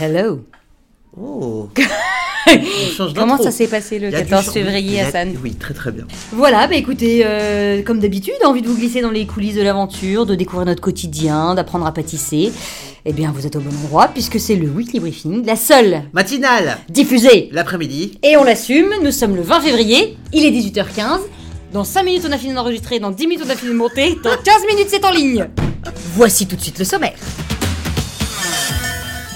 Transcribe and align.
Hello. 0.00 0.44
Oh. 1.16 1.68
On 2.98 3.12
Comment 3.14 3.38
ça 3.38 3.50
s'est 3.50 3.68
passé 3.68 3.98
le 3.98 4.08
Il 4.08 4.12
y 4.12 4.16
a 4.16 4.22
du 4.22 4.28
14 4.28 4.46
chang- 4.46 4.52
février, 4.52 5.00
Hassan 5.00 5.34
Oui, 5.42 5.54
très 5.54 5.72
très 5.72 5.90
bien. 5.92 6.04
Voilà, 6.32 6.66
bah 6.66 6.74
écoutez, 6.74 7.22
euh, 7.24 7.82
comme 7.82 8.00
d'habitude, 8.00 8.34
envie 8.44 8.60
de 8.62 8.68
vous 8.68 8.76
glisser 8.76 9.00
dans 9.00 9.10
les 9.10 9.26
coulisses 9.26 9.54
de 9.54 9.62
l'aventure, 9.62 10.26
de 10.26 10.34
découvrir 10.34 10.66
notre 10.66 10.82
quotidien, 10.82 11.54
d'apprendre 11.54 11.86
à 11.86 11.92
pâtisser. 11.92 12.52
Eh 13.06 13.12
bien, 13.12 13.32
vous 13.34 13.46
êtes 13.46 13.56
au 13.56 13.60
bon 13.60 13.70
endroit 13.84 14.08
puisque 14.08 14.38
c'est 14.38 14.56
le 14.56 14.68
Weekly 14.68 15.00
Briefing, 15.00 15.46
la 15.46 15.56
seule 15.56 16.02
Matinale, 16.12 16.78
diffusée. 16.90 17.48
l'après-midi. 17.52 18.18
Et 18.22 18.36
on 18.36 18.44
l'assume, 18.44 18.90
nous 19.02 19.10
sommes 19.12 19.36
le 19.36 19.42
20 19.42 19.60
février, 19.60 20.16
il 20.32 20.44
est 20.44 20.50
18h15. 20.50 21.20
Dans 21.72 21.84
5 21.84 22.02
minutes, 22.04 22.24
on 22.28 22.32
a 22.32 22.38
fini 22.38 22.52
d'enregistrer, 22.54 22.98
dans 23.00 23.10
10 23.10 23.26
minutes, 23.26 23.44
on 23.46 23.50
a 23.50 23.56
fini 23.56 23.72
de 23.72 23.76
monter, 23.76 24.16
dans 24.22 24.30
15 24.36 24.66
minutes, 24.70 24.88
c'est 24.88 25.04
en 25.04 25.10
ligne. 25.10 25.48
Voici 26.14 26.46
tout 26.46 26.56
de 26.56 26.60
suite 26.62 26.78
le 26.78 26.84
sommaire. 26.84 27.14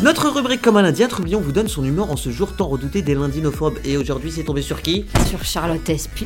Notre 0.01 0.29
rubrique 0.29 0.63
comme 0.63 0.77
un 0.77 0.83
lundi, 0.83 1.03
un 1.03 1.09
troublion 1.09 1.41
vous 1.41 1.51
donne 1.51 1.67
son 1.67 1.85
humeur 1.85 2.13
en 2.13 2.17
ce 2.17 2.31
jour 2.31 2.53
tant 2.55 2.69
redouté 2.69 3.03
des 3.03 3.17
lundinophobes. 3.17 3.79
Et 3.85 3.97
aujourd'hui, 3.97 4.31
c'est 4.31 4.45
tombé 4.45 4.63
sur 4.63 4.81
qui? 4.81 5.07
Sur 5.29 5.43
Charlotte 5.45 5.81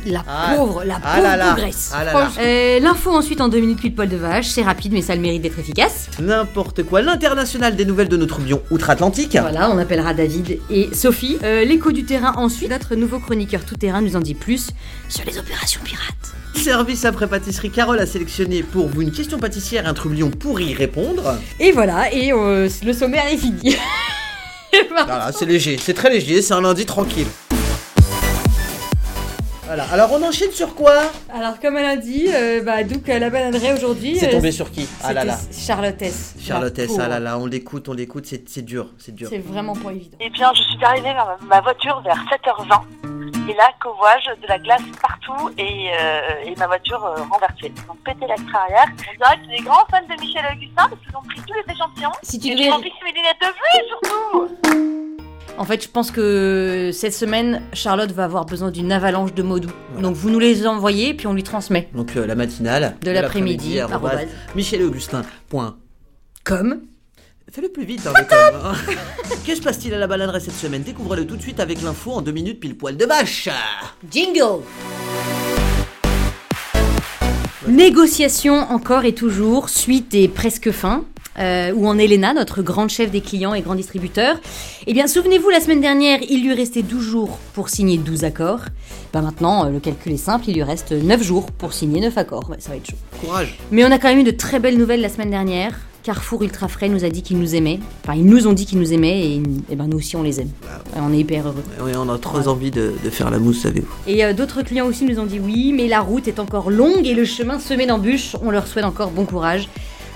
la 0.05 0.23
Ah, 0.27 0.53
pauvre, 0.55 0.83
la 0.83 0.99
ah 1.03 1.15
pauvre 1.15 1.27
là 1.27 1.55
ah 1.91 2.03
là. 2.03 2.31
Euh, 2.39 2.79
L'info 2.79 3.09
ensuite 3.09 3.41
en 3.41 3.49
2 3.49 3.59
minutes 3.59 3.81
pile 3.81 3.95
poil 3.95 4.09
de 4.09 4.15
vache, 4.15 4.45
c'est 4.45 4.61
rapide 4.61 4.93
mais 4.93 5.01
ça 5.01 5.13
a 5.13 5.15
le 5.15 5.23
mérite 5.23 5.41
d'être 5.41 5.57
efficace. 5.57 6.07
N'importe 6.19 6.83
quoi. 6.83 7.01
L'international 7.01 7.75
des 7.75 7.85
nouvelles 7.85 8.09
de 8.09 8.17
nos 8.17 8.27
troublions 8.27 8.61
outre-Atlantique. 8.69 9.35
Voilà, 9.41 9.71
on 9.71 9.79
appellera 9.79 10.13
David 10.13 10.59
et 10.69 10.93
Sophie. 10.93 11.39
Euh, 11.43 11.65
L'écho 11.65 11.91
du 11.91 12.03
terrain 12.03 12.33
ensuite, 12.37 12.69
notre 12.69 12.93
nouveau 12.93 13.17
chroniqueur 13.17 13.65
tout 13.65 13.75
terrain 13.75 14.01
nous 14.01 14.15
en 14.15 14.21
dit 14.21 14.35
plus 14.35 14.69
sur 15.09 15.25
les 15.25 15.39
opérations 15.39 15.81
pirates. 15.83 16.33
Service 16.55 17.03
après 17.03 17.27
pâtisserie, 17.27 17.71
Carole 17.71 17.99
a 17.99 18.05
sélectionné 18.05 18.63
pour 18.63 18.87
vous 18.87 19.01
une 19.01 19.11
question 19.11 19.37
pâtissière 19.37 19.85
un 19.87 19.93
troublion 19.93 20.29
pour 20.29 20.61
y 20.61 20.73
répondre. 20.73 21.37
Et 21.59 21.71
voilà, 21.71 22.13
et 22.13 22.31
euh, 22.31 22.69
le 22.85 22.93
sommaire 22.93 23.25
est 23.31 23.37
fini. 23.37 23.59
Voilà, 24.89 25.31
c'est 25.31 25.45
léger, 25.45 25.77
c'est 25.77 25.93
très 25.93 26.09
léger, 26.09 26.41
c'est 26.41 26.53
un 26.53 26.61
lundi 26.61 26.85
tranquille. 26.85 27.27
Voilà, 29.65 29.85
alors 29.91 30.11
on 30.11 30.21
enchaîne 30.21 30.51
sur 30.51 30.75
quoi? 30.75 30.93
Alors 31.33 31.59
comme 31.59 31.77
elle 31.77 31.85
a 31.85 31.95
dit, 31.95 32.27
euh, 32.27 32.61
bah, 32.61 32.83
donc 32.83 33.07
la 33.07 33.29
bananerie 33.29 33.71
aujourd'hui. 33.73 34.17
C'est 34.17 34.27
euh, 34.27 34.31
tombé 34.31 34.51
sur 34.51 34.69
qui? 34.69 34.87
Ah 35.03 35.13
là 35.13 35.23
là. 35.23 35.37
c'était 35.37 35.61
Charlotte 35.65 36.01
S. 36.01 36.35
Charlotte 36.39 36.77
La 36.77 36.83
S, 36.83 36.91
ah 36.95 36.97
là 36.97 37.07
pauvre. 37.15 37.19
là, 37.23 37.39
on 37.39 37.45
l'écoute, 37.45 37.89
on 37.89 37.93
l'écoute, 37.93 38.25
c'est 38.25 38.47
c'est 38.47 38.61
dur, 38.61 38.89
c'est 38.99 39.15
dur. 39.15 39.29
C'est 39.29 39.39
vraiment 39.39 39.73
pas 39.75 39.91
évident. 39.91 40.17
Eh 40.19 40.29
bien, 40.29 40.51
je 40.53 40.61
suis 40.61 40.83
arrivée 40.83 41.13
vers 41.13 41.37
ma 41.47 41.61
voiture 41.61 42.01
vers 42.03 42.17
7h20. 42.17 42.81
Et 43.49 43.53
là, 43.55 43.71
covoage, 43.81 44.23
de 44.41 44.47
la 44.47 44.57
glace 44.57 44.81
partout 45.01 45.49
et, 45.57 45.89
euh, 45.99 46.45
et 46.45 46.55
ma 46.55 46.65
voiture 46.67 47.03
euh, 47.03 47.17
renversée. 47.29 47.73
Ils 47.75 47.91
ont 47.91 47.95
pété 48.05 48.25
l'extra 48.25 48.59
arrière. 48.61 48.85
On 48.89 48.93
dirait 49.17 49.35
que 49.35 49.41
c'est 49.49 49.57
des 49.57 49.63
grands 49.63 49.85
fans 49.91 50.01
de 50.01 50.13
Michel 50.21 50.45
Augustin 50.53 50.87
parce 50.89 51.01
qu'ils 51.01 51.13
ont 51.17 51.21
pris 51.23 51.41
tous 51.45 51.53
les 51.53 51.65
échantillons. 51.73 52.11
Si 52.21 52.39
tu 52.39 52.51
devais... 52.51 52.63
j'ai 52.63 52.69
rempli 52.69 52.89
mes 53.03 53.11
lunettes 53.11 53.35
de 53.41 53.47
vue 53.47 53.83
surtout 53.89 54.47
En 55.57 55.65
fait, 55.65 55.83
je 55.83 55.89
pense 55.89 56.09
que 56.09 56.91
cette 56.93 57.13
semaine, 57.13 57.61
Charlotte 57.73 58.11
va 58.11 58.23
avoir 58.23 58.45
besoin 58.45 58.71
d'une 58.71 58.93
avalanche 58.93 59.33
de 59.33 59.43
mots 59.43 59.59
doux. 59.59 59.73
Voilà. 59.91 60.07
Donc 60.07 60.15
vous 60.15 60.29
nous 60.29 60.39
les 60.39 60.65
envoyez, 60.65 61.13
puis 61.13 61.27
on 61.27 61.33
lui 61.33 61.43
transmet. 61.43 61.89
Donc 61.93 62.15
euh, 62.15 62.25
la 62.25 62.35
matinale 62.35 62.95
De 63.01 63.11
l'après-midi, 63.11 63.77
arrobase 63.81 64.13
arrobase. 64.13 64.29
michelaugustin.com. 64.55 66.81
Fais-le 67.53 67.69
plus 67.69 67.85
vite, 67.85 68.07
hein, 68.07 68.13
hein. 68.31 68.73
Que 69.45 69.53
se 69.53 69.61
passe-t-il 69.61 69.93
à 69.93 69.99
la 69.99 70.07
baladerie 70.07 70.41
cette 70.41 70.55
semaine? 70.55 70.81
Découvrez-le 70.81 71.27
tout 71.27 71.35
de 71.35 71.41
suite 71.43 71.59
avec 71.59 71.83
l'info 71.83 72.13
en 72.13 72.23
deux 72.23 72.31
minutes 72.31 72.59
pile 72.59 72.75
poil 72.75 72.97
de 72.97 73.05
vache. 73.05 73.47
Jingle 74.11 74.63
Négociation 77.67 78.55
encore 78.55 79.05
et 79.05 79.13
toujours, 79.13 79.69
suite 79.69 80.15
et 80.15 80.27
presque 80.29 80.71
fin. 80.71 81.05
Euh, 81.37 81.71
où 81.73 81.87
en 81.87 81.99
est 81.99 82.07
Léna, 82.07 82.33
notre 82.33 82.63
grande 82.63 82.89
chef 82.89 83.11
des 83.11 83.21
clients 83.21 83.53
et 83.53 83.61
grand 83.61 83.75
distributeur? 83.75 84.37
Eh 84.87 84.93
bien, 84.93 85.05
souvenez-vous, 85.05 85.51
la 85.51 85.59
semaine 85.59 85.81
dernière, 85.81 86.21
il 86.27 86.43
lui 86.43 86.55
restait 86.55 86.81
12 86.81 87.03
jours 87.03 87.37
pour 87.53 87.69
signer 87.69 87.99
12 87.99 88.23
accords. 88.23 88.65
Ben 89.13 89.21
maintenant, 89.21 89.67
euh, 89.67 89.69
le 89.69 89.79
calcul 89.79 90.13
est 90.13 90.17
simple, 90.17 90.45
il 90.47 90.55
lui 90.55 90.63
reste 90.63 90.91
9 90.91 91.21
jours 91.21 91.51
pour 91.51 91.73
signer 91.73 92.01
9 92.01 92.17
accords. 92.17 92.49
Ouais, 92.49 92.57
ça 92.57 92.71
va 92.71 92.77
être 92.77 92.89
chaud. 92.89 92.97
Courage. 93.21 93.59
Mais 93.69 93.85
on 93.85 93.91
a 93.91 93.99
quand 93.99 94.09
même 94.09 94.21
eu 94.21 94.23
de 94.23 94.31
très 94.31 94.57
belles 94.57 94.79
nouvelles 94.79 95.01
la 95.01 95.09
semaine 95.09 95.29
dernière. 95.29 95.79
Carrefour 96.03 96.43
Ultra 96.43 96.67
Frais 96.67 96.89
nous 96.89 97.05
a 97.05 97.09
dit 97.09 97.21
qu'ils 97.23 97.39
nous 97.39 97.55
aimaient. 97.55 97.79
Enfin, 98.03 98.15
ils 98.15 98.25
nous 98.25 98.45
ont 98.45 98.51
dit 98.53 98.65
qu'ils 98.65 98.79
nous 98.79 98.91
aimaient 98.91 99.21
et, 99.25 99.41
et 99.69 99.75
ben 99.77 99.87
nous 99.87 99.97
aussi 99.97 100.17
on 100.17 100.23
les 100.23 100.41
aime. 100.41 100.49
Ouais, 100.63 101.01
on 101.01 101.13
est 101.13 101.19
hyper 101.19 101.47
heureux. 101.47 101.63
Oui, 101.81 101.91
on 101.95 102.09
a 102.09 102.17
trop 102.17 102.45
envie 102.47 102.71
de, 102.71 102.93
de 103.03 103.09
faire 103.09 103.31
la 103.31 103.39
mousse, 103.39 103.61
savez-vous. 103.61 103.87
Et 104.05 104.25
euh, 104.25 104.33
d'autres 104.33 104.63
clients 104.63 104.85
aussi 104.85 105.05
nous 105.05 105.17
ont 105.19 105.25
dit 105.25 105.39
oui, 105.39 105.71
mais 105.73 105.87
la 105.87 106.01
route 106.01 106.27
est 106.27 106.39
encore 106.39 106.69
longue 106.69 107.07
et 107.07 107.13
le 107.13 107.23
chemin 107.23 107.57
semé 107.57 107.85
d'embûches. 107.85 108.35
On 108.43 108.51
leur 108.51 108.67
souhaite 108.67 108.85
encore 108.85 109.11
bon 109.11 109.25
courage. 109.25 109.69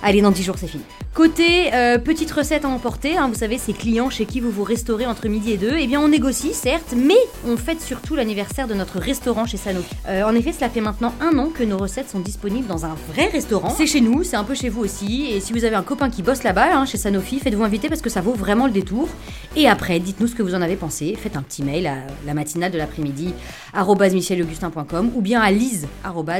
Allez, 0.03 0.21
dans 0.21 0.31
10 0.31 0.43
jours, 0.43 0.55
c'est 0.57 0.67
fini. 0.67 0.83
Côté 1.17 1.73
euh, 1.73 1.97
petite 1.97 2.31
recette 2.31 2.63
à 2.63 2.69
emporter, 2.69 3.17
hein, 3.17 3.27
vous 3.27 3.39
savez, 3.39 3.57
ces 3.57 3.73
clients 3.73 4.11
chez 4.11 4.25
qui 4.25 4.39
vous 4.39 4.51
vous 4.51 4.63
restaurez 4.63 5.07
entre 5.07 5.27
midi 5.27 5.53
et 5.53 5.57
deux, 5.57 5.73
eh 5.79 5.87
bien 5.87 5.99
on 5.99 6.09
négocie, 6.09 6.53
certes, 6.53 6.93
mais 6.95 7.17
on 7.47 7.57
fête 7.57 7.81
surtout 7.81 8.15
l'anniversaire 8.15 8.67
de 8.67 8.75
notre 8.75 8.99
restaurant 8.99 9.47
chez 9.47 9.57
Sanofi. 9.57 9.95
Euh, 10.07 10.21
en 10.21 10.35
effet, 10.35 10.53
cela 10.53 10.69
fait 10.69 10.79
maintenant 10.79 11.15
un 11.19 11.39
an 11.39 11.49
que 11.49 11.63
nos 11.63 11.79
recettes 11.79 12.07
sont 12.07 12.19
disponibles 12.19 12.67
dans 12.67 12.85
un 12.85 12.95
vrai 13.11 13.25
restaurant. 13.25 13.71
C'est 13.71 13.87
chez 13.87 13.99
nous, 13.99 14.23
c'est 14.23 14.35
un 14.35 14.43
peu 14.43 14.53
chez 14.53 14.69
vous 14.69 14.81
aussi, 14.81 15.25
et 15.31 15.39
si 15.39 15.53
vous 15.53 15.65
avez 15.65 15.75
un 15.75 15.81
copain 15.81 16.11
qui 16.11 16.21
bosse 16.21 16.43
là-bas, 16.43 16.77
hein, 16.77 16.85
chez 16.85 16.99
Sanofi, 16.99 17.39
faites-vous 17.39 17.63
inviter 17.63 17.89
parce 17.89 18.01
que 18.01 18.11
ça 18.11 18.21
vaut 18.21 18.33
vraiment 18.33 18.67
le 18.67 18.71
détour. 18.71 19.09
Et 19.55 19.67
après, 19.67 19.99
dites-nous 19.99 20.27
ce 20.27 20.35
que 20.35 20.43
vous 20.43 20.53
en 20.53 20.61
avez 20.61 20.75
pensé, 20.75 21.17
faites 21.19 21.35
un 21.35 21.41
petit 21.41 21.63
mail 21.63 21.87
à 21.87 21.95
la 22.27 22.35
matinale 22.35 22.71
de 22.71 22.77
l'après-midi, 22.77 23.33
michelaugustin.com, 23.73 25.11
ou 25.15 25.21
bien 25.21 25.41
à 25.41 25.49
lise, 25.49 25.87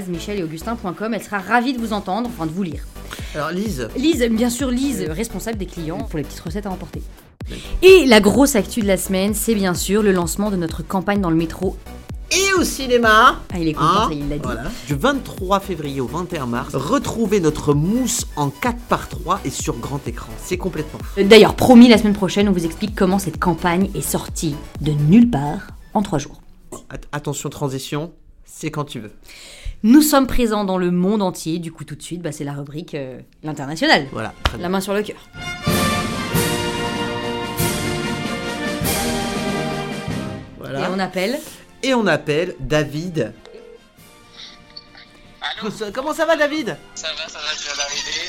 michelaugustin.com, 0.08 1.14
elle 1.16 1.24
sera 1.24 1.40
ravie 1.40 1.74
de 1.74 1.80
vous 1.80 1.94
entendre, 1.94 2.30
enfin 2.32 2.46
de 2.46 2.52
vous 2.52 2.62
lire. 2.62 2.86
Alors 3.36 3.52
Lise, 3.52 3.88
Lise, 3.98 4.24
bien 4.32 4.50
sûr 4.50 4.70
Lise, 4.72 5.06
responsable 5.10 5.58
des 5.58 5.66
clients 5.66 6.04
pour 6.04 6.18
les 6.18 6.24
petites 6.24 6.40
recettes 6.40 6.66
à 6.66 6.72
emporter. 6.72 7.02
Et 7.82 8.06
la 8.06 8.20
grosse 8.20 8.56
actu 8.56 8.82
de 8.82 8.88
la 8.88 8.98
semaine, 8.98 9.34
c'est 9.34 9.56
bien 9.56 9.74
sûr 9.74 10.04
le 10.04 10.12
lancement 10.12 10.52
de 10.52 10.56
notre 10.58 10.84
campagne 10.84 11.22
dans 11.22 11.30
le 11.30 11.36
métro. 11.38 11.78
et 12.30 12.54
au 12.60 12.64
cinéma 12.66 13.40
Ah, 13.54 13.58
il 13.60 13.70
est 13.70 13.74
content, 13.74 13.86
Hein 13.86 14.08
ça, 14.10 14.14
il 14.14 14.28
l'a 14.28 14.36
dit. 14.36 14.42
Voilà. 14.44 14.64
Du 14.86 14.96
23 14.96 15.60
février 15.62 16.02
au 16.02 16.08
21 16.08 16.46
mars, 16.46 16.76
retrouvez 16.76 17.40
notre 17.40 17.74
mousse 17.74 18.28
en 18.36 18.50
4 18.50 18.78
par 18.90 19.08
3 19.08 19.40
et 19.46 19.50
sur 19.50 19.78
grand 19.78 20.06
écran. 20.08 20.30
C'est 20.44 20.58
complètement 20.58 21.00
fou. 21.02 21.24
D'ailleurs, 21.24 21.56
promis, 21.56 21.88
la 21.88 21.98
semaine 21.98 22.14
prochaine, 22.14 22.50
on 22.50 22.52
vous 22.52 22.66
explique 22.66 22.96
comment 22.96 23.18
cette 23.20 23.40
campagne 23.40 23.90
est 23.96 24.02
sortie 24.02 24.56
de 24.82 24.92
nulle 24.92 25.30
part 25.30 25.68
en 25.94 26.02
trois 26.02 26.20
jours. 26.20 26.42
At- 26.90 26.98
attention 27.14 27.50
transition, 27.50 28.12
c'est 28.44 28.72
quand 28.72 28.84
tu 28.84 29.00
veux. 29.00 29.12
Nous 29.84 30.02
sommes 30.02 30.26
présents 30.26 30.64
dans 30.66 30.80
le 30.80 30.90
monde 30.90 31.22
entier, 31.22 31.60
du 31.60 31.72
coup 31.72 31.84
tout 31.84 31.96
de 31.96 32.02
suite, 32.02 32.22
bah, 32.22 32.32
c'est 32.32 32.44
la 32.44 32.54
rubrique 32.54 32.96
euh, 32.96 33.20
l'international. 33.44 34.08
Voilà. 34.12 34.34
très 34.44 34.58
bien. 34.58 34.64
La 34.64 34.70
main 34.70 34.82
sur 34.82 34.94
le 34.94 35.04
cœur. 35.04 35.18
Voilà. 40.58 40.80
Et 40.82 40.92
on 40.92 41.00
appelle. 41.00 41.40
Et 41.84 41.94
on 41.94 42.08
appelle 42.08 42.56
David. 42.60 43.34
Allô 45.42 45.72
Comment 45.94 46.14
ça 46.14 46.26
va 46.26 46.36
David? 46.36 46.76
Ça 46.96 47.08
va, 47.10 47.28
ça 47.30 47.38
va, 47.38 47.46
je 47.56 47.64
viens 47.64 47.78
d'arriver. 47.78 48.27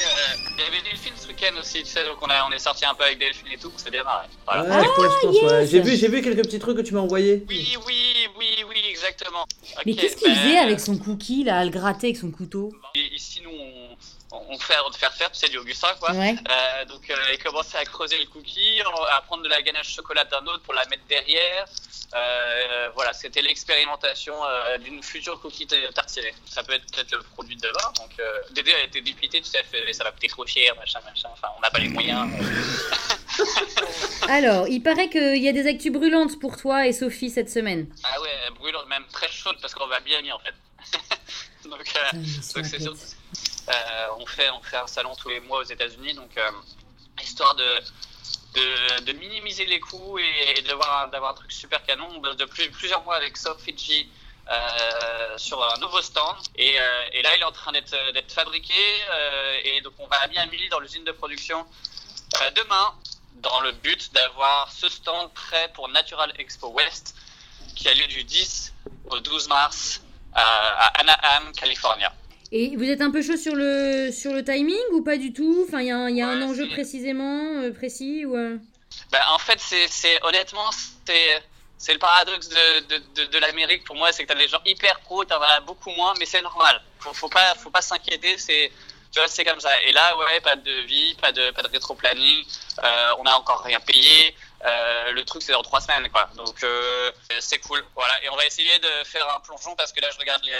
Il 0.58 0.64
y 0.64 0.66
avait 0.66 0.82
Delphine 0.82 1.12
ce 1.16 1.28
week-end 1.28 1.56
aussi, 1.60 1.84
tu 1.84 1.86
sais, 1.86 2.04
donc 2.04 2.16
on, 2.20 2.26
a, 2.26 2.44
on 2.48 2.52
est 2.52 2.58
sorti 2.58 2.84
un 2.84 2.92
peu 2.92 3.04
avec 3.04 3.18
Delphine 3.18 3.52
et 3.52 3.58
tout, 3.58 3.70
c'est 3.76 3.92
bien 3.92 4.02
marré. 4.02 4.26
Voilà. 4.44 4.64
Ouais, 4.64 4.84
je 4.84 5.26
pense, 5.26 5.42
ouais. 5.42 5.60
yes. 5.60 5.70
J'ai 5.70 5.80
vu, 5.80 5.96
j'ai 5.96 6.08
vu 6.08 6.20
quelques 6.20 6.42
petits 6.42 6.58
trucs 6.58 6.76
que 6.76 6.82
tu 6.82 6.94
m'as 6.94 7.00
envoyés. 7.00 7.44
Oui, 7.48 7.76
oui, 7.86 8.26
oui, 8.36 8.64
oui, 8.68 8.76
exactement. 8.90 9.44
Mais 9.86 9.94
qu'est-ce 9.94 10.16
qu'il 10.16 10.26
ben, 10.26 10.34
faisait 10.34 10.58
avec 10.58 10.80
son 10.80 10.98
cookie 10.98 11.44
là, 11.44 11.58
à 11.60 11.64
le 11.64 11.70
gratter 11.70 12.08
avec 12.08 12.16
son 12.16 12.32
couteau? 12.32 12.72
Et 12.96 13.14
Ici, 13.14 13.40
nous, 13.44 13.50
on, 13.50 13.87
on 14.30 14.58
fait 14.58 14.74
faire 14.98 15.14
faire, 15.14 15.32
tu 15.32 15.38
sais, 15.38 15.48
du 15.48 15.58
Augustin, 15.58 15.94
quoi. 15.98 16.12
Ouais. 16.12 16.34
Euh, 16.50 16.84
donc, 16.84 17.08
euh, 17.08 17.16
il 17.32 17.38
commençait 17.38 17.78
à 17.78 17.84
creuser 17.84 18.18
le 18.18 18.26
cookie, 18.26 18.80
à 19.10 19.20
prendre 19.22 19.42
de 19.42 19.48
la 19.48 19.62
ganache 19.62 19.94
chocolat 19.94 20.24
d'un 20.24 20.44
autre 20.46 20.62
pour 20.62 20.74
la 20.74 20.84
mettre 20.86 21.04
derrière. 21.08 21.66
Euh, 22.14 22.88
voilà, 22.94 23.12
c'était 23.12 23.42
l'expérimentation 23.42 24.34
euh, 24.44 24.78
d'une 24.78 25.02
future 25.02 25.40
cookie 25.40 25.66
tartinée. 25.66 26.34
Ça 26.46 26.62
peut 26.62 26.72
être 26.72 26.84
peut-être 26.92 27.12
le 27.12 27.22
produit 27.22 27.56
de 27.56 27.62
demain. 27.62 27.92
Donc, 27.96 28.10
Dédé 28.52 28.74
a 28.74 28.84
été 28.84 29.00
dépité, 29.00 29.40
tu 29.40 29.48
sais, 29.48 29.58
elle 29.60 29.84
fait, 29.84 29.92
ça 29.92 30.04
va 30.04 30.12
coûter 30.12 30.28
trop 30.28 30.46
cher, 30.46 30.74
machin, 30.76 31.00
machin. 31.04 31.28
Enfin, 31.32 31.48
on 31.56 31.60
n'a 31.60 31.70
pas 31.70 31.78
les 31.78 31.88
moyens. 31.88 32.28
Alors, 34.28 34.68
il 34.68 34.82
paraît 34.82 35.08
qu'il 35.08 35.42
y 35.42 35.48
a 35.48 35.52
des 35.52 35.66
actus 35.66 35.92
brûlantes 35.92 36.38
pour 36.38 36.56
toi 36.56 36.86
et 36.86 36.92
Sophie 36.92 37.30
cette 37.30 37.50
semaine. 37.50 37.86
Ah 38.04 38.20
ouais, 38.20 38.30
brûlante, 38.58 38.88
même 38.88 39.04
très 39.12 39.30
chaude 39.30 39.56
parce 39.60 39.74
qu'on 39.74 39.86
va 39.86 40.00
bien 40.00 40.20
mis 40.22 40.32
en 40.32 40.38
fait. 40.38 40.54
donc, 41.68 41.92
euh, 41.96 42.18
donc 42.54 42.66
c'est 42.66 42.80
sûr. 42.80 42.94
Euh, 43.68 44.06
on 44.18 44.26
fait 44.26 44.48
on 44.50 44.62
fait 44.62 44.76
un 44.76 44.86
salon 44.86 45.14
tous 45.16 45.28
les 45.28 45.40
mois 45.40 45.58
aux 45.60 45.64
États-Unis, 45.64 46.14
donc 46.14 46.36
euh, 46.36 46.50
histoire 47.22 47.54
de, 47.54 49.12
minimiser 49.12 49.66
les 49.66 49.80
coûts 49.80 50.18
et, 50.18 50.62
d'avoir 50.62 51.10
un- 51.12 51.34
truc 51.34 51.52
super 51.52 51.84
canon. 51.84 52.20
Depuis 52.38 52.68
plusieurs 52.70 53.02
mois 53.04 53.16
avec 53.16 53.36
Soft 53.36 53.60
Fiji. 53.60 54.08
euh, 54.50 55.36
sur 55.36 55.62
un 55.62 55.78
nouveau 55.78 56.00
stand 56.00 56.36
et, 56.56 56.72
là 57.22 57.36
il 57.36 57.40
est 57.42 57.44
en 57.44 57.52
train 57.52 57.70
d'être 57.70 58.32
fabriqué 58.32 58.72
et 59.62 59.82
donc 59.82 59.92
on 59.98 60.06
va 60.06 60.16
à 60.22 60.26
Miami 60.28 60.70
dans 60.70 60.80
l'usine 60.80 61.04
de 61.04 61.12
production 61.12 61.66
demain 62.56 62.94
dans 63.34 63.60
le 63.60 63.72
but 63.72 64.10
d'avoir 64.14 64.72
ce 64.72 64.88
stand 64.88 65.30
prêt 65.34 65.70
pour 65.74 65.90
Natural 65.90 66.32
Expo 66.38 66.68
West 66.68 67.14
qui 67.76 67.88
a 67.90 67.94
lieu 67.94 68.06
du 68.06 68.24
10 68.24 68.72
au 69.10 69.20
12 69.20 69.48
mars 69.48 70.00
à 70.32 70.86
Anaheim, 71.00 71.52
California. 71.52 72.10
Et 72.50 72.76
vous 72.76 72.84
êtes 72.84 73.00
un 73.02 73.10
peu 73.10 73.20
chaud 73.22 73.36
sur 73.36 73.54
le, 73.54 74.10
sur 74.10 74.32
le 74.32 74.42
timing 74.42 74.78
ou 74.92 75.02
pas 75.02 75.16
du 75.18 75.32
tout 75.32 75.64
Enfin, 75.68 75.80
il 75.82 75.88
y 75.88 75.90
a, 75.90 75.98
un- 75.98 76.10
y 76.10 76.22
a 76.22 76.28
un 76.28 76.38
Ouais, 76.38 76.44
enjeu 76.46 76.68
précisément, 76.68 77.60
euh, 77.60 77.72
précis 77.72 78.24
ou, 78.24 78.36
euh, 78.36 78.56
Bah, 79.12 79.18
en 79.32 79.38
fait, 79.38 79.58
c'est, 79.60 80.22
honnêtement, 80.24 80.70
c'est, 81.06 81.92
le 81.92 81.98
paradoxe 81.98 82.48
de, 82.48 82.80
de, 82.88 83.02
de, 83.16 83.24
de 83.30 83.38
l'Amérique 83.38 83.84
pour 83.84 83.96
moi, 83.96 84.12
c'est 84.12 84.22
que 84.24 84.28
t'as 84.28 84.38
des 84.38 84.48
gens 84.48 84.60
hyper 84.64 84.98
pros, 85.00 85.24
t'en 85.24 85.40
as 85.42 85.60
beaucoup 85.60 85.90
moins, 85.90 86.14
mais 86.18 86.24
c'est 86.26 86.40
normal. 86.42 86.80
Faut, 87.00 87.12
faut 87.12 87.28
pas, 87.28 87.54
faut 87.54 87.70
pas 87.70 87.82
s'inquiéter, 87.82 88.38
c'est, 88.38 88.72
tu 89.12 89.18
vois, 89.20 89.28
c'est 89.28 89.44
comme 89.44 89.60
ça. 89.60 89.70
Et 89.86 89.92
là, 89.92 90.16
ouais, 90.16 90.40
pas 90.40 90.56
de 90.56 90.86
vie, 90.86 91.14
pas 91.20 91.32
de, 91.32 91.50
pas 91.50 91.62
de 91.62 91.68
rétro-planning, 91.68 92.44
euh, 92.82 93.10
on 93.18 93.24
a 93.26 93.34
encore 93.34 93.62
rien 93.62 93.80
payé. 93.80 94.34
Euh, 94.64 95.12
le 95.12 95.24
truc, 95.24 95.42
c'est 95.42 95.52
dans 95.52 95.62
trois 95.62 95.80
semaines, 95.80 96.08
quoi. 96.10 96.28
Donc, 96.36 96.62
euh, 96.62 97.10
c'est 97.38 97.58
cool. 97.60 97.84
Voilà. 97.94 98.12
Et 98.24 98.28
on 98.28 98.36
va 98.36 98.44
essayer 98.44 98.78
de 98.78 98.88
faire 99.04 99.26
un 99.36 99.40
plongeon 99.40 99.76
parce 99.76 99.92
que 99.92 100.00
là, 100.00 100.08
je 100.12 100.18
regarde 100.18 100.42
les, 100.44 100.52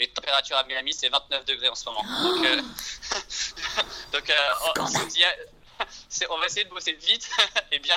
les 0.00 0.08
températures 0.08 0.56
à 0.56 0.64
Miami, 0.64 0.92
c'est 0.92 1.08
29 1.08 1.44
degrés 1.46 1.68
en 1.68 1.74
ce 1.74 1.84
moment. 1.86 2.02
Donc, 2.22 2.44
euh, 2.46 2.60
donc 4.12 4.30
euh, 4.30 4.34
on, 6.30 6.38
va 6.38 6.46
essayer 6.46 6.64
de 6.64 6.70
bosser 6.70 6.92
vite 6.92 7.28
et 7.72 7.78
bien 7.78 7.96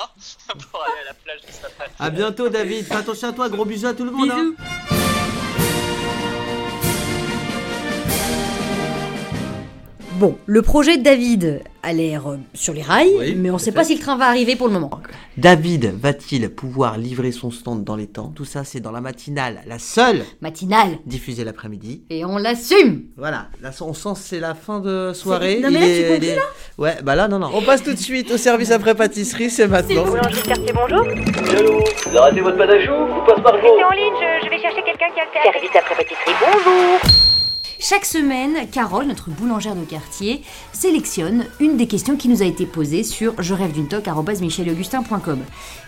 pour 0.71 0.83
aller 0.83 0.99
à 1.01 1.05
la 1.05 1.13
plage 1.13 1.41
juste 1.45 1.65
après. 1.65 1.89
À 1.99 2.09
bientôt, 2.09 2.49
David. 2.49 2.85
Fais 2.85 2.95
attention 2.95 3.29
à 3.29 3.33
toi. 3.33 3.49
Gros 3.49 3.65
bisous 3.65 3.87
à 3.87 3.93
tout 3.93 4.05
le 4.05 4.11
monde. 4.11 4.31
hein. 4.31 4.88
Bon, 10.19 10.37
le 10.47 10.61
projet 10.61 10.97
de 10.97 11.01
David 11.03 11.61
a 11.81 11.93
l'air 11.93 12.29
euh, 12.29 12.37
sur 12.53 12.73
les 12.73 12.81
rails, 12.81 13.13
Oui, 13.17 13.35
mais 13.37 13.49
on 13.51 13.53
tout 13.53 13.59
sait 13.63 13.71
pas 13.71 13.85
si 13.85 13.95
le 13.95 14.01
train 14.01 14.17
va 14.17 14.25
arriver 14.25 14.57
pour 14.57 14.67
le 14.67 14.73
moment. 14.73 14.91
David 15.37 15.93
va-t-il 15.97 16.49
pouvoir 16.49 16.97
livrer 16.97 17.31
son 17.31 17.51
stand 17.51 17.85
dans 17.85 17.95
les 17.95 18.07
temps? 18.07 18.33
Tout 18.35 18.43
ça, 18.43 18.65
c'est 18.65 18.81
dans 18.81 18.91
la 18.91 18.99
matinale, 18.99 19.61
la 19.65 19.79
seule 19.79 20.23
Matinale, 20.41 20.97
diffusée 21.05 21.45
l'après-midi. 21.45 22.03
et 22.09 22.25
on 22.25 22.35
l'assume 22.37 23.03
Voilà, 23.15 23.47
là 23.61 23.71
on 23.79 23.93
sent 23.93 24.09
que 24.15 24.19
c'est 24.19 24.39
la 24.41 24.55
fin 24.55 24.81
de 24.81 25.13
soirée. 25.13 25.61
Non, 25.61 25.69
mais 25.71 25.79
là, 25.79 25.85
tu 25.85 26.23
il 26.25 26.29
est- 26.31 26.37
Ouais, 26.77 26.97
bah 27.01 27.15
là 27.15 27.29
non 27.29 27.39
non. 27.39 27.49
On 27.53 27.61
passe 27.61 27.81
tout 27.81 27.93
de 27.93 27.97
suite 27.97 28.29
au 28.31 28.37
service 28.37 28.71
après 28.71 28.95
pâtisserie, 28.95 29.49
c'est 29.49 29.69
maintenant. 29.69 30.03
Boulangerie 30.03 30.43
quartier, 30.43 30.73
bonjour. 30.73 31.07
Allô? 31.07 31.79
Vous 31.79 32.09
avez 32.09 32.19
raté 32.19 32.41
votre 32.41 32.57
choux 32.57 33.13
Vous 33.13 33.25
passe 33.25 33.41
par 33.41 33.53
Restez 33.53 33.67
en 33.69 33.91
ligne, 33.91 34.13
je, 34.19 34.45
je 34.45 34.49
vais 34.49 34.59
chercher 34.59 34.83
quelqu'un 34.83 35.07
qui 35.13 35.21
a 35.21 35.23
le 35.23 35.53
service 35.53 35.75
après 35.77 35.95
pâtisserie, 35.95 36.35
bonjour. 36.41 37.28
Chaque 37.81 38.03
semaine, 38.03 38.69
Carole, 38.69 39.05
notre 39.05 39.29
boulangère 39.29 39.73
de 39.73 39.85
quartier, 39.85 40.43
sélectionne 40.73 41.45
une 41.61 41.77
des 41.77 41.87
questions 41.87 42.17
qui 42.17 42.27
nous 42.27 42.41
a 42.41 42.45
été 42.45 42.65
posée 42.65 43.03
sur 43.03 43.41
je 43.41 43.53
rêve 43.53 43.71
d'une 43.71 43.87
toque 43.87 44.07
@michelaugustin.com. 44.07 45.39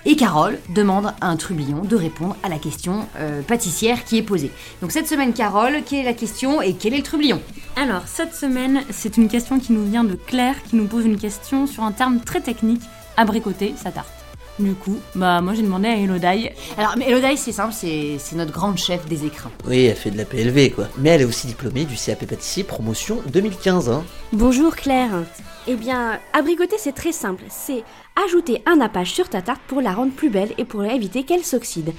Et 0.05 0.15
Carole 0.15 0.57
demande 0.69 1.13
à 1.19 1.27
un 1.27 1.35
trublion 1.35 1.83
de 1.83 1.95
répondre 1.97 2.37
à 2.43 2.49
la 2.49 2.59
question 2.59 3.05
euh, 3.17 3.41
pâtissière 3.41 4.05
qui 4.05 4.17
est 4.17 4.23
posée. 4.23 4.51
Donc 4.81 4.93
cette 4.93 5.09
semaine, 5.09 5.33
Carole, 5.33 5.81
quelle 5.85 5.99
est 5.99 6.03
la 6.03 6.13
question 6.13 6.61
et 6.61 6.75
quel 6.75 6.93
est 6.93 6.97
le 6.97 7.03
trublion? 7.03 7.41
Alors, 7.75 8.03
cette 8.07 8.33
semaine, 8.33 8.83
c'est 8.89 9.17
une 9.17 9.27
question 9.27 9.59
qui 9.59 9.73
nous 9.73 9.83
vient 9.83 10.05
de 10.05 10.15
Claire, 10.15 10.63
qui 10.63 10.77
nous 10.77 10.87
pose 10.87 11.05
une 11.05 11.17
question 11.17 11.67
sur 11.67 11.83
un 11.83 11.91
terme 11.91 12.21
très 12.21 12.39
technique, 12.39 12.83
abricoter 13.17 13.73
sa 13.75 13.91
tarte. 13.91 14.20
Du 14.59 14.73
coup, 14.73 14.99
bah 15.15 15.41
moi 15.41 15.53
j'ai 15.53 15.63
demandé 15.63 15.87
à 15.87 15.95
Elodie. 15.95 16.49
Alors, 16.77 16.93
mais 16.97 17.09
Elodie, 17.09 17.37
c'est 17.37 17.51
simple, 17.51 17.73
c'est 17.73 18.17
c'est 18.19 18.35
notre 18.35 18.51
grande 18.51 18.77
chef 18.77 19.05
des 19.07 19.25
écrins. 19.25 19.51
Oui, 19.67 19.85
elle 19.85 19.95
fait 19.95 20.11
de 20.11 20.17
la 20.17 20.25
PLV 20.25 20.71
quoi. 20.71 20.87
Mais 20.97 21.09
elle 21.09 21.21
est 21.21 21.25
aussi 21.25 21.47
diplômée 21.47 21.85
du 21.85 21.95
CAP 21.95 22.25
pâtissier 22.25 22.63
promotion 22.63 23.19
2015 23.31 23.89
hein. 23.89 24.03
Bonjour 24.33 24.75
Claire. 24.75 25.11
Eh 25.67 25.75
bien, 25.75 26.19
abricoter 26.33 26.77
c'est 26.79 26.91
très 26.91 27.11
simple. 27.11 27.43
C'est 27.49 27.83
ajouter 28.25 28.61
un 28.65 28.77
nappage 28.77 29.13
sur 29.13 29.29
ta 29.29 29.41
tarte 29.41 29.61
pour 29.67 29.79
la 29.81 29.93
rendre 29.93 30.11
plus 30.11 30.29
belle 30.29 30.53
et 30.57 30.65
pour 30.65 30.83
éviter 30.83 31.23
qu'elle 31.23 31.43
s'oxyde. 31.43 31.93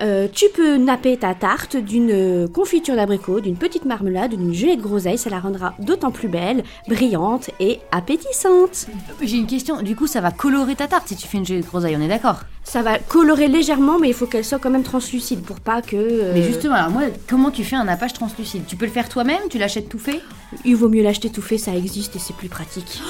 Euh, 0.00 0.28
tu 0.32 0.44
peux 0.54 0.76
napper 0.76 1.16
ta 1.16 1.34
tarte 1.34 1.76
d'une 1.76 2.48
confiture 2.48 2.94
d'abricot, 2.94 3.40
d'une 3.40 3.56
petite 3.56 3.84
marmelade, 3.84 4.34
d'une 4.34 4.54
gelée 4.54 4.76
de 4.76 4.82
groseille. 4.82 5.18
Ça 5.18 5.30
la 5.30 5.40
rendra 5.40 5.74
d'autant 5.78 6.10
plus 6.10 6.28
belle, 6.28 6.62
brillante 6.88 7.50
et 7.58 7.80
appétissante. 7.90 8.86
J'ai 9.22 9.38
une 9.38 9.46
question, 9.46 9.82
du 9.82 9.96
coup, 9.96 10.06
ça 10.06 10.20
va 10.20 10.30
colorer 10.30 10.76
ta 10.76 10.86
tarte 10.86 11.08
si 11.08 11.16
tu 11.16 11.26
fais 11.26 11.38
une 11.38 11.46
gelée 11.46 11.62
de 11.62 11.66
groseille, 11.66 11.96
on 11.98 12.02
est 12.02 12.08
d'accord? 12.08 12.40
Ça 12.62 12.82
va 12.82 12.98
colorer 12.98 13.48
légèrement, 13.48 13.98
mais 13.98 14.08
il 14.08 14.14
faut 14.14 14.26
qu'elle 14.26 14.44
soit 14.44 14.58
quand 14.58 14.70
même 14.70 14.82
translucide 14.82 15.42
pour 15.42 15.60
pas 15.60 15.82
que. 15.82 15.96
euh, 15.96 16.32
Mais 16.34 16.42
justement, 16.42 16.74
alors 16.74 16.90
moi, 16.90 17.02
comment 17.28 17.50
tu 17.50 17.64
fais 17.64 17.76
un 17.76 17.84
nappage 17.84 18.12
translucide? 18.12 18.66
Tu 18.66 18.76
peux 18.76 18.86
le 18.86 18.90
faire 18.92 19.08
toi-même? 19.08 19.40
Tu 19.50 19.58
l'achètes 19.58 19.88
tout 19.88 20.00
fait? 20.00 20.20
Il 20.64 20.76
vaut 20.76 20.88
mieux 20.88 21.02
l'acheter 21.02 21.30
tout 21.30 21.42
fait, 21.42 21.58
ça 21.58 21.74
existe 21.74 22.16
et 22.16 22.18
c'est 22.18 22.34
plus 22.36 22.48
pratique. 22.48 23.00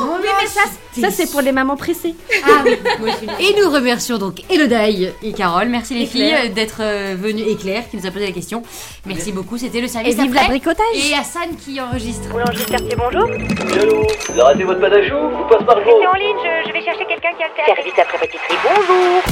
Non, 0.00 0.18
mais 0.22 0.46
ça, 0.46 0.62
ça 1.00 1.10
c'est 1.10 1.30
pour 1.30 1.40
les 1.40 1.52
mamans 1.52 1.76
pressées. 1.76 2.14
Ah 2.44 2.62
oui, 2.64 3.10
Et 3.40 3.60
nous 3.60 3.70
remercions 3.70 4.18
donc 4.18 4.42
Elodie 4.50 5.08
et 5.22 5.32
Carole. 5.32 5.68
Merci 5.68 5.94
les 5.94 6.02
Et 6.02 6.06
filles 6.06 6.28
Claire. 6.30 6.44
euh, 6.46 6.54
d'être 6.54 6.76
euh, 6.80 7.16
venues. 7.18 7.42
Et 7.42 7.56
Claire 7.56 7.84
qui 7.90 7.96
nous 7.96 8.06
a 8.06 8.10
posé 8.10 8.26
la 8.26 8.32
question. 8.32 8.62
Merci 9.06 9.32
beaucoup, 9.32 9.58
c'était 9.58 9.80
le 9.80 9.88
service 9.88 10.14
Et 10.14 10.20
vive 10.20 10.30
après. 10.30 10.42
l'abricotage 10.42 10.84
Et 11.10 11.14
Hassan 11.14 11.56
qui 11.62 11.80
enregistre. 11.80 12.28
Boulangerie 12.28 12.64
quartier, 12.66 12.96
bonjour. 12.96 13.24
Allô 13.28 14.02
Vous 14.26 14.32
avez 14.32 14.42
raté 14.42 14.64
votre 14.64 14.80
panne 14.80 14.92
à 14.94 15.02
choux 15.08 15.28
Vous 15.36 15.44
passe 15.48 15.64
par 15.66 15.76
Restez 15.76 15.90
en 16.06 16.14
ligne, 16.14 16.36
je, 16.42 16.68
je 16.68 16.72
vais 16.72 16.82
chercher 16.84 17.04
quelqu'un 17.06 17.30
qui 17.36 17.42
a 17.42 17.48
le 17.48 17.54
service. 17.56 17.74
Service 17.76 17.98
après 17.98 18.18
pâtisserie, 18.18 18.58
bonjour. 18.64 19.22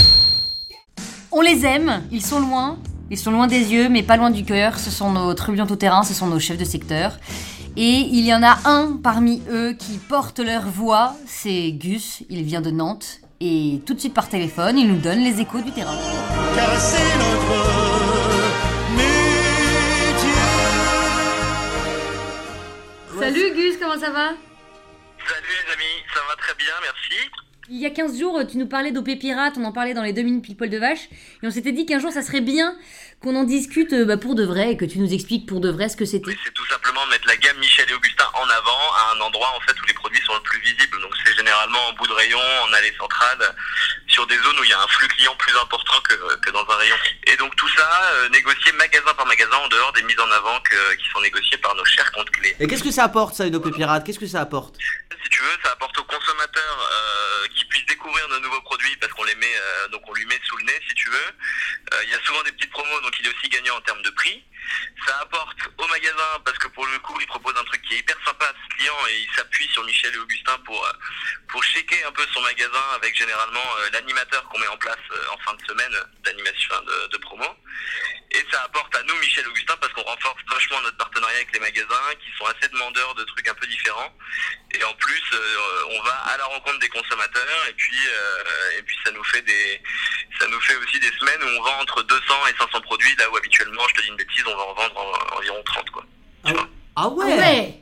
On 1.33 1.41
les 1.41 1.65
aime, 1.65 2.03
ils 2.13 2.23
sont 2.25 2.41
loin. 2.41 2.77
Ils 3.13 3.19
sont 3.19 3.31
loin 3.31 3.47
des 3.47 3.75
yeux, 3.75 3.91
mais 3.91 4.03
pas 4.03 4.17
loin 4.17 4.31
du 4.31 4.43
cœur. 4.43 4.79
Ce 4.79 4.91
sont 4.91 5.13
nos 5.13 5.35
trublions 5.35 5.67
tout 5.67 5.77
terrain, 5.77 6.03
ce 6.03 6.15
sont 6.15 6.29
nos 6.29 6.41
chefs 6.41 6.57
de 6.57 6.65
secteur. 6.65 7.19
Et 7.77 8.09
il 8.11 8.25
y 8.25 8.33
en 8.33 8.43
a 8.43 8.57
un 8.65 8.97
parmi 9.03 9.43
eux 9.51 9.75
qui 9.75 9.99
porte 9.99 10.39
leur 10.39 10.63
voix, 10.63 11.15
c'est 11.27 11.73
Gus, 11.73 12.23
il 12.31 12.43
vient 12.43 12.63
de 12.63 12.71
Nantes. 12.71 13.21
Et 13.43 13.83
tout 13.85 13.93
de 13.93 14.01
suite 14.01 14.15
par 14.15 14.31
téléphone, 14.31 14.79
il 14.79 14.89
nous 14.89 14.97
donne 14.97 15.19
les 15.19 15.43
échos 15.43 15.61
du 15.61 15.71
terrain. 15.73 15.95
car 16.57 16.81
c'est 16.81 17.19
notre 17.19 17.69
métier. 18.97 20.31
Salut 23.21 23.55
Gus, 23.55 23.77
comment 23.79 24.01
ça 24.01 24.11
va? 24.11 24.29
Salut 25.29 25.53
les 25.67 25.73
amis, 25.75 26.01
ça 26.15 26.21
va 26.31 26.37
très 26.37 26.55
bien, 26.55 26.73
merci. 26.81 27.29
Il 27.75 27.81
y 27.81 27.87
a 27.87 27.91
15 27.91 28.19
jours, 28.21 28.39
tu 28.47 28.59
nous 28.59 28.67
parlais 28.69 28.93
d'OP 28.93 29.09
Pirate, 29.19 29.55
on 29.57 29.65
en 29.65 29.73
parlait 29.73 29.95
dans 29.95 30.03
les 30.03 30.13
2 30.13 30.21
minutes 30.21 30.45
people 30.45 30.69
de 30.69 30.77
vache, 30.77 31.09
et 31.43 31.47
on 31.47 31.51
s'était 31.51 31.73
dit 31.73 31.87
qu'un 31.87 32.01
jour 32.01 32.13
ça 32.13 32.21
serait 32.21 32.43
bien 32.43 32.77
qu'on 33.23 33.35
en 33.35 33.45
discute 33.45 33.95
euh, 33.95 34.05
bah, 34.05 34.19
pour 34.19 34.35
de 34.35 34.45
vrai, 34.45 34.73
et 34.73 34.77
que 34.77 34.85
tu 34.85 34.99
nous 34.99 35.11
expliques 35.15 35.49
pour 35.49 35.59
de 35.61 35.71
vrai 35.71 35.89
ce 35.89 35.97
que 35.97 36.05
c'était. 36.05 36.37
C'est 36.45 36.53
tout 36.53 36.67
simplement 36.67 37.01
mettre 37.07 37.27
la 37.27 37.37
gamme 37.39 37.57
Michel 37.61 37.89
et 37.91 37.95
Augustin 37.95 38.27
en 38.35 38.45
avant 38.45 38.83
à 39.01 39.17
un 39.17 39.21
endroit 39.23 39.49
en 39.57 39.61
fait 39.61 39.73
où 39.81 39.87
les 39.87 39.95
produits 39.95 40.21
sont 40.27 40.35
le 40.35 40.43
plus 40.43 40.61
visibles. 40.61 41.01
Donc 41.01 41.13
c'est 41.25 41.33
généralement 41.35 41.79
en 41.89 41.93
bout 41.95 42.07
de 42.07 42.13
rayon, 42.13 42.39
en 42.69 42.73
allée 42.75 42.93
centrale, 42.99 43.41
sur 44.07 44.27
des 44.27 44.37
zones 44.37 44.59
où 44.61 44.65
il 44.65 44.71
y 44.71 44.75
a 44.75 44.81
un 44.83 44.89
flux 44.89 45.09
client 45.09 45.35
plus 45.39 45.57
important 45.57 45.95
que, 46.07 46.15
que 46.45 46.51
dans 46.51 46.69
un 46.69 46.77
rayon. 46.77 46.97
Et 47.33 47.37
donc 47.39 47.57
tout 47.57 47.69
ça 47.69 47.89
euh, 48.17 48.29
négocié 48.29 48.71
magasin 48.73 49.15
par 49.17 49.25
magasin 49.25 49.57
en 49.65 49.69
dehors 49.69 49.93
des 49.95 50.03
mises 50.03 50.21
en 50.21 50.31
avant 50.31 50.61
que- 50.61 50.95
qui 50.97 51.09
sont 51.09 51.23
négociées 51.23 51.57
par 51.57 51.75
nos 51.75 51.87
chers 51.87 52.13
comptes 52.13 52.31
clés. 52.33 52.55
Et 52.61 52.67
qu'est-ce 52.67 52.85
que 52.85 52.91
ça 52.91 53.05
apporte 53.05 53.35
ça 53.35 53.47
une 53.47 53.57
OP 53.57 53.71
pirate? 53.75 54.05
Qu'est-ce 54.05 54.19
que 54.19 54.27
ça 54.27 54.43
apporte? 54.43 54.77
Si 55.25 55.31
tu 55.31 55.43
veux, 55.43 55.57
ça 55.65 55.71
apporte 55.73 55.97
aux 55.99 56.05
consommateurs 56.05 56.53
euh, 56.53 56.57
qui 56.67 56.83
puissent 56.83 56.92
découvrir 58.03 58.29
nos 58.29 58.41
nouveaux 58.41 58.61
produits 58.63 58.97
parce 58.97 59.13
qu'on 59.13 59.23
les 59.23 59.35
met, 59.37 59.55
euh, 59.55 59.89
donc 59.89 60.03
on 60.09 60.13
lui 60.15 60.27
met 60.27 60.39
sous 60.45 60.57
le 60.57 60.65
nez 60.65 60.81
si 60.89 60.95
tu 60.95 61.09
veux. 61.09 61.31
Euh, 61.93 62.03
Il 62.03 62.11
y 62.11 62.15
a 62.15 62.21
souvent 62.25 62.43
des 62.43 62.51
petites 62.51 62.71
promos, 62.71 63.01
donc 63.01 63.15
il 63.21 63.27
est 63.27 63.29
aussi 63.29 63.49
gagnant 63.49 63.77
en 63.77 63.81
termes 63.83 64.03
de 64.03 64.11
prix. 64.11 64.43
Ça 65.07 65.19
apporte 65.21 65.59
au 65.79 65.87
magasin 65.87 66.41
parce 66.45 66.59
que 66.59 66.67
pour 66.69 66.85
le 66.87 66.99
coup, 66.99 67.17
il 67.21 67.27
propose 67.29 67.55
un 67.57 67.65
truc 67.65 67.81
qui 67.83 67.95
est 67.95 67.99
hyper 67.99 68.17
sympa 68.25 68.47
à 68.47 68.55
ce 68.55 68.77
client 68.77 68.97
et 69.09 69.21
il 69.21 69.35
s'appuie 69.37 69.69
sur 69.69 69.85
Michel 69.85 70.13
et 70.15 70.19
Augustin 70.19 70.59
pour 70.65 70.85
euh, 70.85 70.93
pour 71.49 71.63
checker 71.63 72.03
un 72.05 72.13
peu 72.13 72.27
son 72.33 72.41
magasin 72.41 72.85
avec 72.95 73.17
généralement 73.17 73.69
l'animateur 73.93 74.43
qu'on 74.49 74.59
met 74.59 74.69
en 74.69 74.79
place 74.79 74.99
en 75.31 75.39
fin 75.39 75.55
de 75.55 75.63
semaine 75.67 75.95
d'animation 76.25 76.75
de 77.11 77.17
promo. 77.19 77.45
Et 78.35 78.45
ça 78.51 78.63
apporte 78.65 78.95
à 78.97 79.03
nous 79.03 79.15
Michel 79.21 79.47
Augustin 79.49 79.75
parce 79.81 79.93
qu'on 79.93 80.03
renforce 80.03 80.41
vachement 80.51 80.81
notre 80.83 80.97
partenariat 80.97 81.37
avec 81.37 81.53
les 81.53 81.61
magasins 81.61 82.09
qui 82.19 82.29
sont 82.39 82.47
assez 82.47 82.69
demandeurs 82.73 83.15
de 83.15 83.25
trucs 83.25 83.47
un 83.49 83.55
peu 83.55 83.67
différents. 83.67 84.11
Et 84.73 84.83
en 84.85 84.95
plus, 84.95 85.23
euh, 85.35 85.39
on 85.91 86.03
va 86.03 86.15
à 86.33 86.37
la 86.39 86.45
rencontre 86.47 86.79
des 86.79 86.89
consommateurs 86.89 87.67
et 87.69 87.73
puis 87.75 87.97
euh, 88.09 88.79
et 88.79 88.83
puis 88.83 88.97
ça 89.05 89.11
nous 89.13 89.25
fait 89.25 89.43
des 89.43 89.83
ça 90.41 90.47
nous 90.49 90.61
fait 90.63 90.77
aussi 90.77 90.99
des 91.01 91.11
semaines 91.21 91.43
où 91.43 91.59
on 91.59 91.63
vend 91.63 91.79
entre 91.83 92.03
200 92.05 92.21
et 92.49 92.57
500 92.59 92.81
produits 92.81 93.15
là 93.17 93.29
où 93.31 93.37
habituellement, 93.37 93.83
je 93.89 93.95
te 93.95 94.01
dis 94.03 94.09
une 94.09 94.17
bêtise, 94.17 94.45
on 94.47 94.57
va 94.57 94.63
en 94.63 94.75
vendre 94.75 94.97
en- 94.99 95.37
environ 95.39 95.63
30 95.65 95.91
quoi. 95.91 96.05
Tu 96.47 96.53
vois. 96.55 96.69
Ah 96.97 97.09
ouais 97.09 97.37
Ouais 97.39 97.75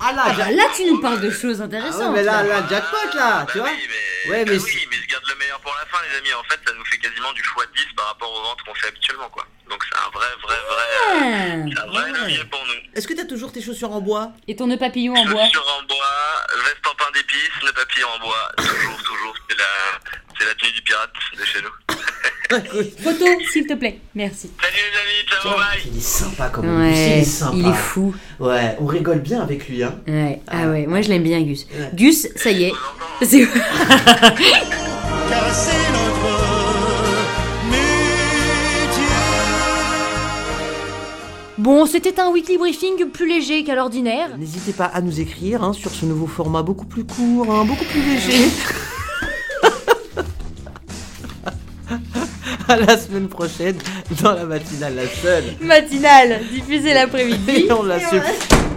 Ah 0.00 0.12
là, 0.12 0.24
Ah 0.26 0.32
bah 0.34 0.50
là, 0.50 0.64
tu 0.74 0.84
nous 0.86 1.00
parles 1.00 1.20
de 1.20 1.30
choses 1.30 1.60
Ah 1.60 1.64
intéressantes. 1.66 2.00
ouais, 2.14 2.16
mais 2.18 2.22
là, 2.24 2.42
là. 2.42 2.66
jackpot 2.68 2.96
là, 3.14 3.46
tu 3.50 3.58
Bah 3.58 3.64
vois 3.64 3.70
oui, 3.72 3.88
mais, 3.88 4.30
Ouais, 4.30 4.44
bah 4.44 4.52
oui, 4.52 4.86
mais 4.90 4.96
je 4.96 5.06
garde 5.06 5.24
le 5.28 5.34
meilleur 5.36 5.53
pour 5.64 5.74
la 5.80 5.86
fin, 5.90 5.98
les 6.08 6.18
amis. 6.18 6.32
En 6.34 6.44
fait, 6.44 6.60
ça 6.66 6.72
nous 6.76 6.84
fait 6.84 6.98
quasiment 6.98 7.32
du 7.32 7.42
x10 7.42 7.94
par 7.96 8.06
rapport 8.08 8.30
aux 8.30 8.42
ventes 8.42 8.62
qu'on 8.66 8.74
fait 8.74 8.88
habituellement, 8.88 9.28
quoi. 9.30 9.46
Donc 9.68 9.82
c'est 9.82 9.96
un 9.96 10.10
vrai, 10.12 10.26
vrai, 10.42 10.56
vrai, 10.68 10.88
euh, 10.92 11.70
c'est 11.72 11.80
un 11.80 11.86
vrai 11.86 12.04
ouais. 12.12 12.18
levier 12.20 12.44
pour 12.50 12.60
nous. 12.66 12.74
Est-ce 12.94 13.08
que 13.08 13.14
t'as 13.14 13.24
toujours 13.24 13.50
tes 13.50 13.62
chaussures 13.62 13.90
en 13.92 14.00
bois? 14.02 14.32
Et 14.46 14.54
ton 14.56 14.66
nœud 14.66 14.76
papillon 14.76 15.14
en 15.14 15.24
bois? 15.24 15.44
Chaussures 15.46 15.78
en 15.80 15.86
bois, 15.86 16.62
veste 16.66 16.86
en 16.86 16.94
pain 16.94 17.10
d'épices, 17.14 17.62
nœud 17.64 17.72
papier 17.72 18.04
en 18.04 18.18
bois, 18.20 18.52
toujours, 18.58 19.02
toujours. 19.02 19.34
C'est 19.48 19.56
la, 19.56 19.64
c'est 20.38 20.44
la 20.46 20.54
tenue 20.54 20.72
du 20.72 20.82
pirate 20.82 21.10
de 21.38 21.44
chez 21.44 21.62
nous. 21.62 21.70
Photo, 23.02 23.24
s'il 23.50 23.66
te 23.66 23.72
plaît. 23.74 23.98
Merci. 24.14 24.50
Salut 24.60 24.76
les 24.76 24.98
amis, 25.00 25.28
ciao, 25.42 25.56
bye. 25.56 25.82
Il 25.86 25.96
est 25.96 26.00
sympa 26.00 26.50
comme 26.50 26.66
on 26.68 26.78
dit, 26.78 26.84
il 26.84 26.92
Ouais, 26.92 27.18
est 27.20 27.24
sympa. 27.24 27.56
il 27.56 27.66
est 27.66 27.72
fou. 27.74 28.14
Ouais, 28.38 28.76
on 28.80 28.86
rigole 28.86 29.20
bien 29.20 29.40
avec 29.40 29.66
lui, 29.66 29.82
hein. 29.82 29.98
Ouais. 30.06 30.40
Ah 30.48 30.66
ouais, 30.66 30.86
moi 30.86 31.00
je 31.00 31.08
l'aime 31.08 31.22
bien, 31.24 31.40
Gus. 31.40 31.64
Ouais. 31.72 31.88
Gus, 31.94 32.28
ça 32.36 32.50
y 32.50 32.64
est. 32.64 32.72
C'est- 33.22 33.48
car 35.28 35.54
c'est 35.54 35.92
notre 35.92 36.28
métier. 37.70 39.04
Bon, 41.58 41.86
c'était 41.86 42.20
un 42.20 42.30
weekly 42.30 42.58
briefing 42.58 43.06
plus 43.06 43.28
léger 43.28 43.64
qu'à 43.64 43.74
l'ordinaire. 43.74 44.36
N'hésitez 44.38 44.72
pas 44.72 44.86
à 44.86 45.00
nous 45.00 45.20
écrire 45.20 45.62
hein, 45.62 45.72
sur 45.72 45.90
ce 45.90 46.04
nouveau 46.04 46.26
format 46.26 46.62
beaucoup 46.62 46.86
plus 46.86 47.04
court, 47.04 47.46
hein, 47.50 47.64
beaucoup 47.64 47.84
plus 47.84 48.02
léger. 48.02 48.48
à 52.68 52.76
la 52.76 52.96
semaine 52.98 53.28
prochaine 53.28 53.76
dans 54.22 54.32
la 54.32 54.44
matinale, 54.44 54.94
la 54.96 55.06
seule. 55.08 55.44
Matinale, 55.60 56.40
diffusée 56.52 56.94
l'après-midi. 56.94 57.66
Et 57.66 57.72
on 57.72 57.82
la 57.82 57.98
Et 57.98 58.00
supprime. 58.00 58.73